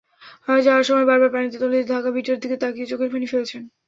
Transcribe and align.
যাওয়ার 0.61 0.85
সময় 0.89 1.07
বারবার 1.09 1.33
পানিতে 1.33 1.57
তলিয়ে 1.61 1.89
থাকা 1.91 2.09
ভিটার 2.15 2.37
দিকে 2.43 2.57
তাকিয়ে 2.57 2.89
চোখের 2.91 3.09
পানি 3.13 3.25
ফেলছেন। 3.31 3.63